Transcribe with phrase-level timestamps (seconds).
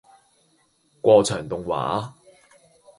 [0.99, 2.13] 過場動畫